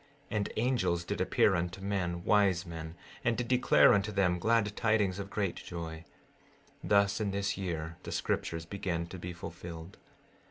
16:14 0.31 0.37
And 0.39 0.49
angels 0.55 1.03
did 1.03 1.21
appear 1.21 1.53
unto 1.53 1.79
men, 1.79 2.23
wise 2.23 2.65
men, 2.65 2.95
and 3.23 3.37
did 3.37 3.47
declare 3.47 3.93
unto 3.93 4.11
them 4.11 4.39
glad 4.39 4.75
tidings 4.75 5.19
of 5.19 5.29
great 5.29 5.57
joy; 5.57 6.05
thus 6.83 7.21
in 7.21 7.29
this 7.29 7.55
year 7.55 7.97
the 8.01 8.11
scriptures 8.11 8.65
began 8.65 9.05
to 9.05 9.19
be 9.19 9.31
fulfilled. 9.31 9.99